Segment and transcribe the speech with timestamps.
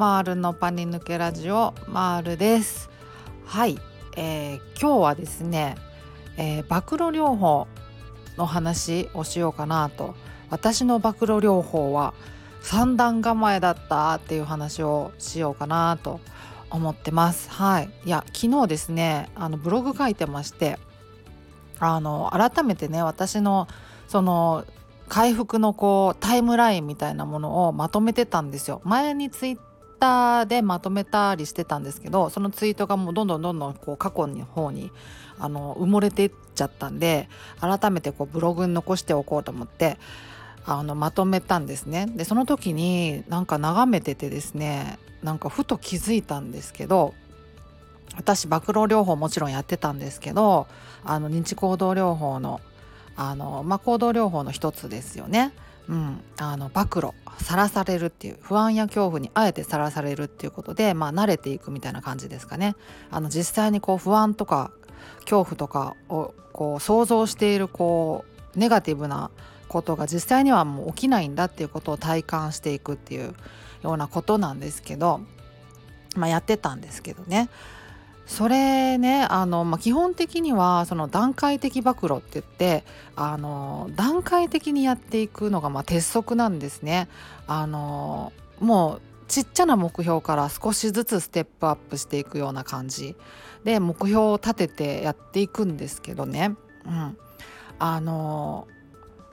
[0.00, 2.88] マールのパニ抜けラジオマールです。
[3.44, 3.78] はい、
[4.16, 5.74] えー、今日はですね、
[6.38, 7.66] えー、暴露療法
[8.38, 10.14] の話をしようかなと。
[10.48, 12.14] 私の暴露療法は
[12.62, 16.20] 三段構えだったっていう話をしようかなと
[16.70, 17.50] 思ってます。
[17.50, 17.90] はい。
[18.06, 20.78] いや昨日ですねあのブログ書いてまして
[21.78, 23.68] あの改めてね私の
[24.08, 24.64] その
[25.10, 28.80] 回復のこうタイムラインみたいなものをまとめてたんですよ。
[28.84, 29.58] 前にツイッ
[30.00, 34.90] ターでまとめたりしてたんですけどそのツイートがもうどんどんどんどんこう過去の方に
[35.38, 37.28] あの埋もれていっちゃったんで
[37.60, 39.98] 改めてこうブログに残しておこうと思って
[40.66, 47.14] あのまとめたんですねでその時になんか眺めててですねなんかふと気づいたんですけど
[48.16, 50.66] 私暴露療法もちろんやってたんですけど
[51.04, 52.60] あの認知行動療法の
[53.16, 55.52] あの、まあ、行動療法の一つですよね。
[55.90, 62.76] うん、あの暴露さらされるっていう不安や恐怖にあえてさらされるっていうことで、まあ、慣れていくみたいな感じですかね。
[63.10, 64.70] あの実際にこう不安とか
[65.22, 69.32] 恐怖とかをこう想像しているこうネガティブな
[69.66, 73.34] ことが実際にはもう起きないんだっていうことを体感していくっていう
[73.82, 75.20] ようなことなんですけど、
[76.14, 77.48] まあ、やってたんですけどね。
[78.26, 82.84] それねあの、まあ、基本的にはその段階的暴露って言って
[83.16, 87.08] あの段階的にやっていくのがまあ鉄則なんですね。
[87.46, 93.16] あのもうちっちゃな目標から少しずつステップアップしていくような感じ
[93.64, 96.56] で目標を立ててやっていくんですけどね。
[96.84, 97.16] うん、
[97.78, 98.66] あの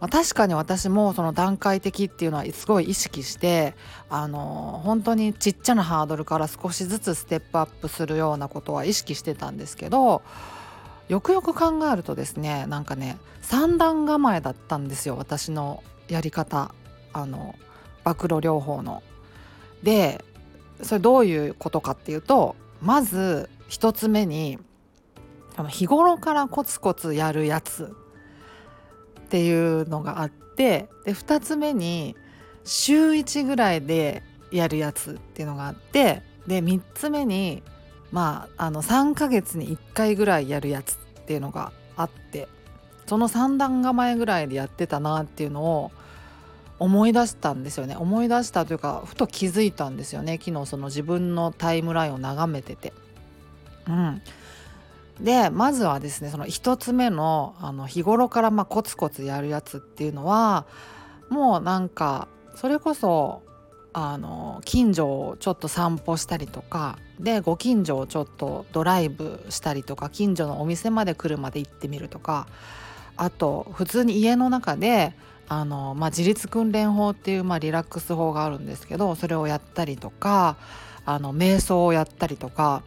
[0.00, 3.74] まあ、確かに私もその段階的っていうのはすごい意識して
[4.10, 10.22] あの本当にちっちゃなハードルから少しずつステップアップするようなことは意識してたんですけど
[11.08, 16.74] よくよく考えるとですねなんかね三段構えだったんですよ私のやり方
[17.12, 17.54] あの
[18.04, 19.02] 暴露療法の。
[19.82, 20.24] で
[20.82, 24.58] それどういうことかっていうとまず1つ目に
[25.68, 27.96] 日頃からコツコツやるやつ
[29.36, 32.16] っていうのがあってで2つ目に
[32.64, 37.62] 週1ぐらいでやるやつっていうのがあってで3つ目に
[38.12, 42.48] まああの3ヶ月に1回ぐらいやるやつっていうのがあって
[43.04, 45.90] その3段構えぐらいでやってたなっていうのを
[46.78, 47.94] 思い出したんですよね。
[47.94, 50.38] 思い出したというかふと気づいたんですよね。
[50.42, 52.94] 昨日その自分のタイムラインを眺めてて。
[53.86, 54.22] うん、
[55.20, 60.66] でまずはですねその1つ目のあの日頃からまあコツコツやるやつっていうのは
[61.30, 63.42] もうなんかそれこそ
[63.92, 72.46] あの近所をちょっと散歩したりとかでご近所をちょっとドライブしたりとか近所のお店まで来るまで行ってみるとか
[73.16, 75.14] あと普通に家の中で
[75.48, 80.58] あの、まあ、自律訓練法っていう、まあ、リラックス法があるんですけどそれをやったりとか
[81.06, 82.82] あの瞑想をやったりとか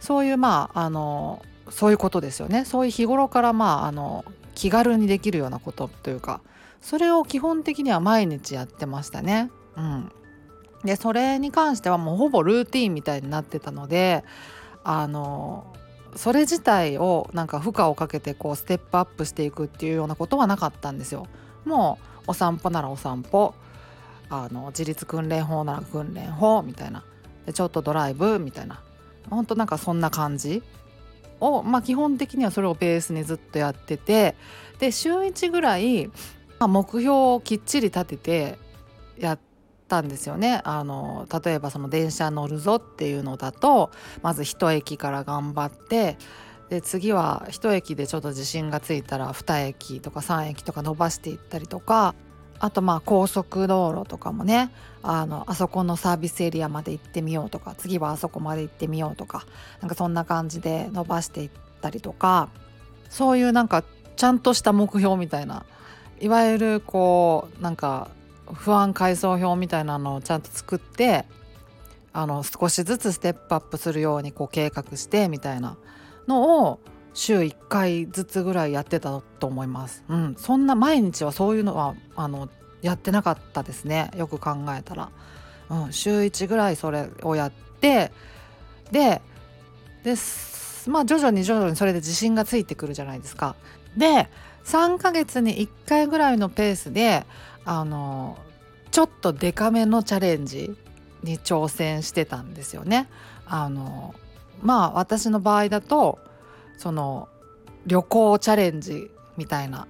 [0.00, 2.64] そういうまああのそういうことですよね。
[2.64, 4.24] そういう日頃からまああの
[4.54, 6.40] 気軽にできるようなことというか
[6.80, 9.50] それを基本的には毎日やってましたね。
[9.76, 10.12] うん、
[10.84, 14.22] でそれに関してはもうほぼルーティンみたいになってたので
[14.84, 15.64] あの
[16.14, 21.26] それ自体をなんか負荷をかけてこうステップアップしていくっていうようなことはなかったんですよ。
[21.64, 23.54] もうお散歩ならお散歩
[24.28, 27.04] あの自立訓練法なら訓練法みたいな。
[27.46, 28.82] でちょっとドライブみたいな。
[29.30, 30.62] ほんとなんかそんな感じ。
[31.40, 34.34] を、まあ、基本的にはそれをベースにずっとやってて
[34.78, 36.12] で週1ぐらい、ま
[36.60, 38.58] あ、目標をきっちり立てて
[39.18, 39.38] やっ
[39.88, 40.60] たんですよね。
[40.64, 43.90] あの例えばその電車乗るぞっていうのだと
[44.22, 46.16] まず1駅から頑張って
[46.70, 52.14] で次は1駅でちょっと自信がついたら2駅とか3駅とか伸ばしていったりとか
[52.62, 54.70] あとまあ高速道路とかもね
[55.02, 59.44] あのあそこのサービスエリアまで行ってみようとか次はあそこまで行ってみようとか
[59.80, 61.50] なんかそんな感じで伸ばしていっ
[61.80, 62.50] たりとか
[63.10, 63.82] そういうなんか
[64.14, 65.64] ちゃんとした目標みたいな
[66.20, 68.12] いわゆるこうなんか
[68.46, 71.24] 不安階層表みたいなのをちゃんと作って
[72.12, 75.76] あの少しずつステップアップするようにこう計画してみたいな
[76.28, 76.78] のを
[77.14, 80.04] 週1回ずつぐらいやってたと思います。
[80.08, 82.48] うん、そんな毎日はそういうのはあの
[82.80, 85.10] やってなかったですねよく考えたら。
[85.70, 88.12] うん、週1ぐらいそれをやって
[88.90, 89.22] で
[90.04, 90.14] で
[90.86, 93.56] まあ徐々に徐々にそれで自信がついてくるじゃないですか。
[93.96, 94.28] で
[94.64, 97.26] 3ヶ月に1回ぐらいのペースで
[97.64, 98.38] あの
[98.90, 100.76] ちょっとデカめのチャレンジ
[101.22, 103.08] に挑戦してたんですよね。
[103.46, 104.14] あの
[104.62, 106.18] まあ私の場合だと
[106.76, 107.28] その
[107.86, 109.86] 旅行チャレンジみたいな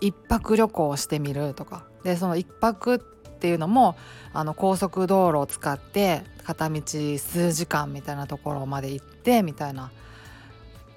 [0.00, 1.84] 一泊旅行をしてみるとか。
[2.02, 3.94] でその一泊っていうのも
[4.32, 9.90] あの高速道路を使って片道数時間みたいなところまで行ってみたいな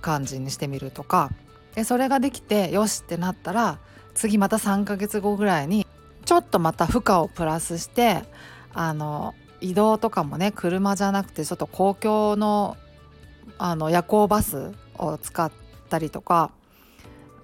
[0.00, 1.30] 感じにしてみるとか。
[1.74, 3.78] でそれができてよしってなったら
[4.14, 5.86] 次また3ヶ月後ぐらいに
[6.24, 8.24] ちょっとまた負荷をプラスして
[8.74, 12.76] あの移動とかもね車じゃなくてちょっと公共の
[13.58, 15.50] あの夜行バスを使っ
[15.88, 16.50] たりとか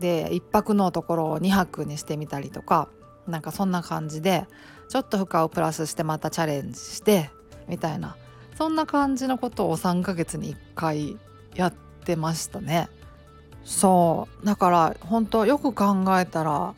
[0.00, 2.88] で1泊のところを2泊にしてみたりとか
[3.26, 4.46] なんかそんな感じで
[4.88, 7.30] ちょっと負荷をプラスしてまたチャレンジして
[7.68, 8.16] みたいな
[8.56, 11.16] そんな感じのことを3ヶ月に1回
[11.54, 12.88] やってましたね。
[13.64, 14.46] そう。
[14.46, 16.74] だから本当よく考えたら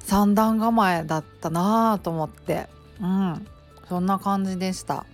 [0.00, 2.68] 三段構えだったなあと思って
[3.00, 3.46] うん。
[3.88, 5.06] そんな感じでした。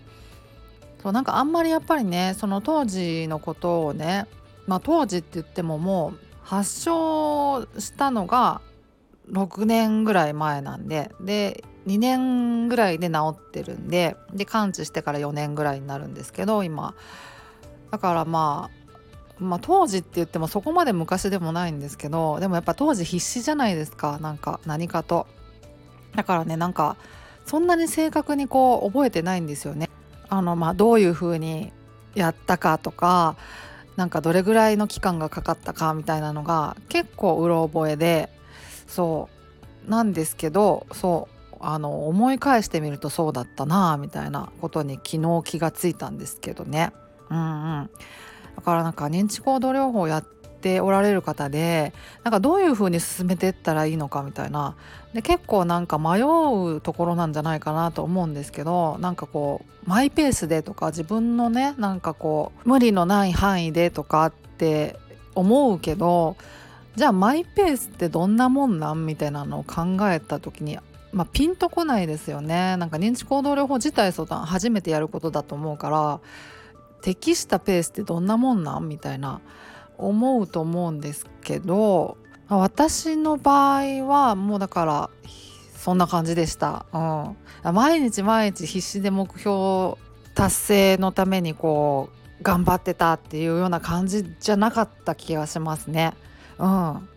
[1.02, 4.26] そうなんかあんまりやっぱりねその当時のことをね
[4.66, 8.60] まあ当時って言ってももう発症したのが
[9.30, 16.94] 6年ぐらい前なんでで2年ぐらいで治ってるんでで完治してから4年ぐらいになるんですけど今。
[17.90, 18.86] だからまあ
[19.38, 25.26] まあ当時って言ってもそこまで昔でもないんですけどでもやっぱ当時必死じゃないですかなんか何かと。
[26.14, 26.96] だからねなんか
[27.44, 29.88] そんなに正確にこう覚えてないんですよね。
[30.28, 31.72] あのまあどういう風に
[32.14, 33.36] やったかとか
[33.96, 38.28] なんかどれぐらいの期間がかかったかみたいなのが結構うろ覚えで
[38.86, 39.28] そ
[39.86, 46.92] うなんですけどそうあの思い返してみるとそうだったなみたいなことに昨日気がついたんですけどね。
[47.30, 47.42] うんう
[47.84, 47.90] ん、
[48.56, 50.24] だからなんか認知行動療法やっ
[50.56, 51.92] ておられる方で
[52.24, 54.74] なんかどういう風に進めていったらいいのかみたいな。
[55.14, 64.98] で結構なんか迷うところなんじゃないかなと思うんですけどなんかこうマイペースでとか自分のねなんかこう無理のない範囲でとかって
[65.34, 66.36] 思うけど
[66.96, 70.78] じゃあマイペースってどんなもんなんみたいなのを考えた時に
[71.12, 72.76] まあ、ピンとこないですよね。
[72.76, 76.20] なんか認知行動療法自体相談初めてやることだと思うから
[77.00, 79.40] 適したペースってどんなもんなんみたいな。
[79.98, 82.16] 思うと思うんですけど
[82.48, 85.10] 私の場合はもうだから
[85.76, 86.98] そんな感じでした、う
[87.68, 89.96] ん、毎日毎日必死で目標
[90.34, 92.10] 達成のためにこ
[92.40, 96.12] う頑張ってたっていうような感じじゃなかった気がしますね。
[96.58, 97.08] うん、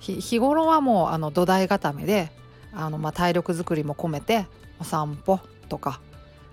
[0.00, 2.30] 日頃はもうあの土台固めで
[2.72, 4.46] あの、まあ、体力づくりも込めて
[4.80, 6.00] お散歩とか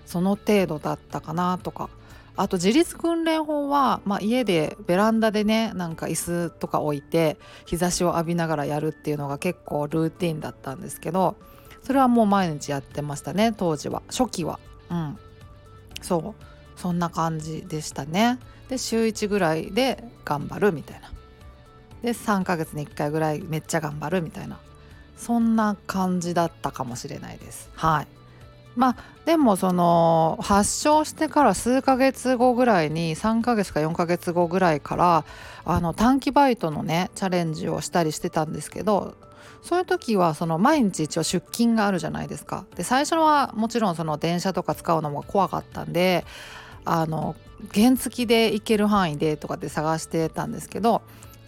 [0.06, 1.90] その程度だったかなとか
[2.42, 11.36] あと自立訓練法は、まあ、家でベランダでねなんか椅子とか置いて日差しを浴びながらやるっていうのが結構ルーティンだったんですけど
[11.84, 14.02] それはもう毎日やってましたね当時は。
[14.08, 14.60] 初期は。
[14.90, 15.18] うん。
[16.02, 16.80] そう。
[16.80, 18.40] そんな感じでしたね。
[18.70, 21.12] で週1ぐらいで頑張るみたいな。
[22.02, 24.60] で3ヶ月に1回ぐらいめっちゃ頑張るみたいな。
[25.16, 27.70] そんな感じだったかもしれないです。
[27.76, 28.21] はい。
[28.76, 28.96] まあ
[29.26, 35.26] でもその発症してから数ヶ月後ぐらいに3ヶ月か4ヶ月後ぐらいから
[35.66, 39.16] あの短期バイトのねチャレンジをしたりしてたんですけど
[39.62, 42.66] そういう時はその毎日一応出勤があるじゃないですか。
[42.76, 46.26] で最初はもちろんその電車とか使うのも怖かったんで
[46.84, 47.36] あの
[47.74, 51.02] 原付で行ける範囲でとかで探してたんですけど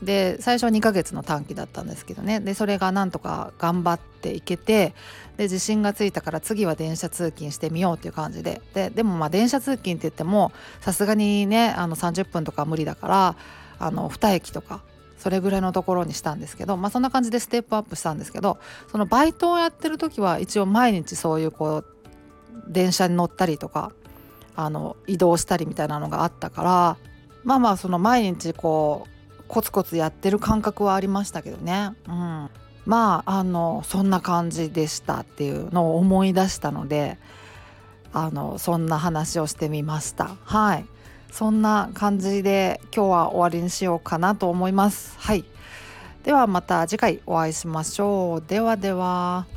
[0.03, 4.93] で最初は2ヶ月の短期だったんですけどねでそれがなんとか頑張っていけて
[5.37, 8.61] で自信がついたから次は電車通勤してみようっていう感じで。
[8.73, 10.51] ででもまあ電車通勤って言っても
[10.81, 13.35] さすがにねあの30分とか無理だから
[13.79, 14.81] あの2駅とか
[15.17, 18.57] それぐらいのところにしたんですけどまあそんな感じでステップアップしたんですけど
[18.91, 21.85] そのバイトをやってる時は一応毎日そういうこう
[22.67, 23.91] 電車に乗ったりとか
[24.55, 26.97] あの移動したりみたいなのがあったから
[27.43, 32.49] まあまあその毎日こうコツコツやってる感覚はありましたけどね、うん、
[32.85, 37.17] まああのそんな感じでしたっていうのを思い出したので
[38.11, 40.35] あのそんな話をしてみました。
[40.43, 40.85] はい。
[41.31, 45.15] そんな感じで今日は終わりにしようかなと思います。
[45.17, 45.43] はい。
[46.23, 48.43] ではまた次回お会いしましょう。
[48.47, 49.47] ではでは。